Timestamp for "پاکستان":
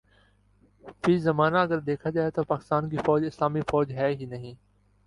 2.45-2.89